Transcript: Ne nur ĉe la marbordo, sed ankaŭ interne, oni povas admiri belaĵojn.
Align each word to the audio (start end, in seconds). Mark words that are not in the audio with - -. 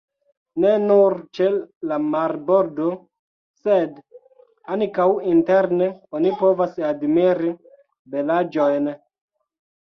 Ne 0.61 0.69
nur 0.85 1.15
ĉe 1.39 1.49
la 1.91 1.99
marbordo, 2.05 2.87
sed 3.65 4.01
ankaŭ 4.77 5.07
interne, 5.35 5.93
oni 6.21 6.35
povas 6.43 6.83
admiri 6.95 7.57
belaĵojn. 8.17 8.93